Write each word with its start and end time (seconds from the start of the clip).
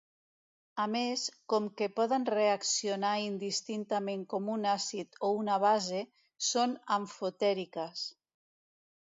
A 0.83 0.85
més, 0.93 1.25
com 1.53 1.67
que 1.81 1.87
poden 1.99 2.25
reaccionar 2.33 3.11
indistintament 3.25 4.23
com 4.33 4.49
un 4.55 4.65
àcid 4.73 5.21
o 5.29 5.31
una 5.43 5.61
base, 5.67 6.03
són 6.51 6.77
amfotèriques. 6.99 8.09